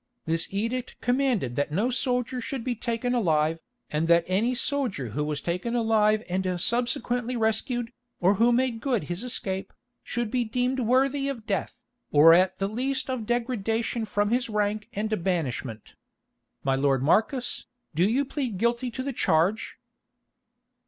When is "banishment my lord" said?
15.23-17.03